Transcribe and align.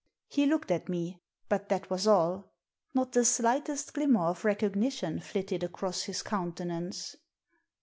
He 0.25 0.47
looked 0.47 0.71
at 0.71 0.89
me— 0.89 1.21
but 1.47 1.69
that 1.69 1.91
was 1.91 2.07
all. 2.07 2.53
Not 2.95 3.11
the 3.11 3.23
slightest 3.23 3.93
glimmer 3.93 4.29
of 4.29 4.43
recognition 4.43 5.19
flitted 5.19 5.61
across 5.61 6.05
his 6.05 6.23
countenance. 6.23 7.17